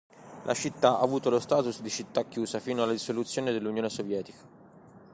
[0.45, 4.47] La città ha avuto lo status di città chiusa fino alla dissoluzione dell'Unione Sovietica.